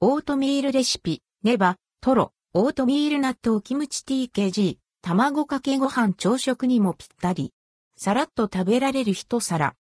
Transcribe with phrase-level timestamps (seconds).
[0.00, 7.52] オートミールレシピ、ネバ、トロ、オートミール納豆キムチ TKG、卵かけご飯朝食にもぴったり。
[7.96, 9.74] さらっと食べられる一皿。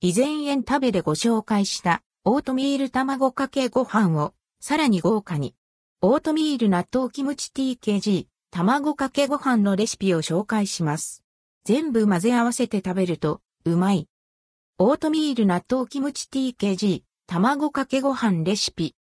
[0.00, 5.54] 以前園食べでご紹介したオートミール卵かけご飯をさらに豪華に。
[6.00, 11.22] オートミール納豆キムチ TKG 卵かけご飯のレシピを紹介します。
[11.64, 14.08] 全部混ぜ合わせて食べるとうまい。
[14.78, 18.94] オートミール納豆キムチ TKG 卵かけご飯レシピ。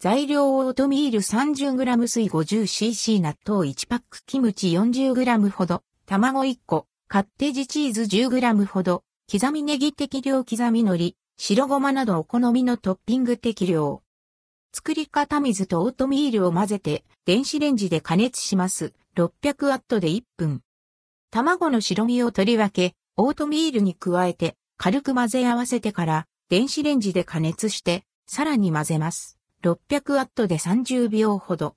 [0.00, 14.02] 材料オートミール 30g 水 50cc 納豆1パックキムチ 40g ほど、卵1個、カッテージチーズ 10g ほど、刻みネギ適量刻み海苔、白ごまなどお好みのトッピング適量。
[14.72, 18.92] 作り方水とオートミールを混ぜて電子レンジで加熱します。
[19.14, 20.62] 600ワットで1分。
[21.30, 29.38] 卵の白身を取り分け、オートミールに加えて軽く混ぜ合わせてから電子レンジで加熱してさらに混ぜます。
[29.62, 31.76] 600ワットで30秒ほど。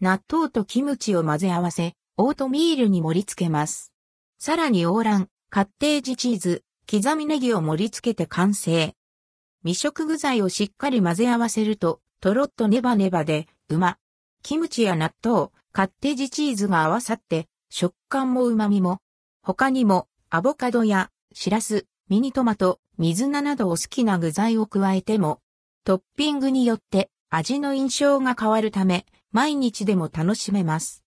[0.00, 3.92] 納豆とキムチを混ぜ合わせ、オートミールに盛り付けます。
[4.38, 8.94] さらにオーラン、カッテージチーズ、刻みネギを盛り付けて完成。
[9.64, 13.98] 未食具材をしっかり混ぜ合わせると、とろっとネバネバで、うま。
[14.42, 19.00] キムチや納豆、カッテージチーズが合わさって、食感も旨味も。
[19.42, 25.40] 他にも、アボカドや、シラス、ミニトマト、水菜などお好きな具材を加えても、
[25.84, 31.04] トッピングによって味の印象が変わるため、毎日でも楽しめます。